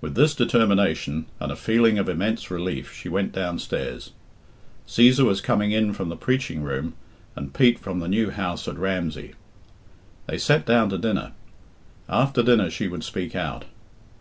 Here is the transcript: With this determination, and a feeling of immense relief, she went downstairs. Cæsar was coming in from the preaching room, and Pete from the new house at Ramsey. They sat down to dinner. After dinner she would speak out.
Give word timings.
With 0.00 0.14
this 0.14 0.36
determination, 0.36 1.26
and 1.40 1.50
a 1.50 1.56
feeling 1.56 1.98
of 1.98 2.08
immense 2.08 2.48
relief, 2.48 2.92
she 2.94 3.08
went 3.08 3.32
downstairs. 3.32 4.12
Cæsar 4.86 5.24
was 5.24 5.40
coming 5.40 5.72
in 5.72 5.92
from 5.92 6.10
the 6.10 6.16
preaching 6.16 6.62
room, 6.62 6.94
and 7.34 7.52
Pete 7.52 7.80
from 7.80 7.98
the 7.98 8.06
new 8.06 8.30
house 8.30 8.68
at 8.68 8.78
Ramsey. 8.78 9.34
They 10.28 10.38
sat 10.38 10.64
down 10.64 10.90
to 10.90 10.96
dinner. 10.98 11.32
After 12.08 12.40
dinner 12.44 12.70
she 12.70 12.86
would 12.86 13.02
speak 13.02 13.34
out. 13.34 13.64